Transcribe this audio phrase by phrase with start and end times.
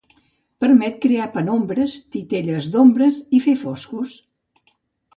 [0.63, 4.19] Permet crear penombres, titelles d'ombres i fer foscos.